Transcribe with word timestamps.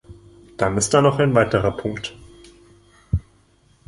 Dann 0.57 0.77
ist 0.77 0.95
da 0.95 0.99
noch 1.03 1.19
ein 1.19 1.35
weiterer 1.35 1.77
Punkt. 1.77 2.15